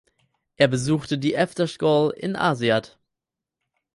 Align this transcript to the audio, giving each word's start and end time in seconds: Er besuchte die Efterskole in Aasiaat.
Er 0.57 0.67
besuchte 0.67 1.19
die 1.19 1.35
Efterskole 1.35 2.15
in 2.15 2.35
Aasiaat. 2.35 2.97